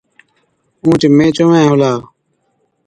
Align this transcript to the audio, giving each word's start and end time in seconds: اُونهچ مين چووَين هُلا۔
اُونهچ 0.83 1.01
مين 1.17 1.29
چووَين 1.35 1.65
هُلا۔ 1.69 1.91